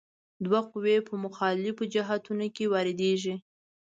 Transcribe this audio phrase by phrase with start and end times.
[0.45, 3.35] دوه قوې په مخالفو جهتونو کې واردیږي.